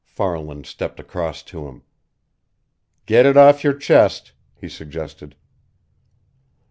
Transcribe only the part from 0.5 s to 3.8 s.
stepped across to him. "Get it off your